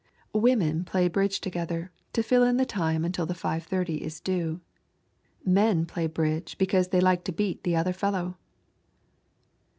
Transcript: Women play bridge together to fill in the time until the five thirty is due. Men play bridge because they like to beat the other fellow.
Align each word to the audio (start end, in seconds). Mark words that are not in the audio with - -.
Women 0.33 0.83
play 0.83 1.07
bridge 1.09 1.41
together 1.41 1.91
to 2.13 2.23
fill 2.23 2.41
in 2.41 2.57
the 2.57 2.65
time 2.65 3.05
until 3.05 3.27
the 3.27 3.35
five 3.35 3.65
thirty 3.65 3.97
is 3.97 4.19
due. 4.19 4.59
Men 5.45 5.85
play 5.85 6.07
bridge 6.07 6.57
because 6.57 6.87
they 6.87 6.99
like 6.99 7.23
to 7.25 7.31
beat 7.31 7.63
the 7.63 7.75
other 7.75 7.93
fellow. 7.93 8.39